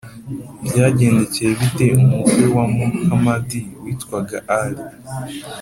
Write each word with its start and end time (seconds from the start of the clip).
byagendekeye 0.65 1.51
bite 1.59 1.85
umukwe 2.01 2.43
wa 2.55 2.65
muhamadi 2.75 3.59
witwaga 3.83 4.37
alī? 4.59 4.83